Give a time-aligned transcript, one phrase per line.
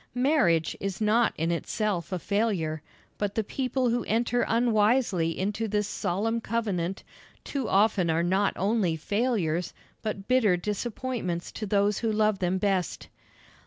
[0.17, 2.81] Marriage is not in itself a failure,
[3.19, 7.03] but the people who enter unwisely into this solemn covenant
[7.43, 13.09] too often are not only failures, but bitter disappointments to those who love them best.